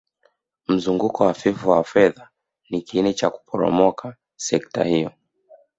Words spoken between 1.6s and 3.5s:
wa fedha ni kiini cha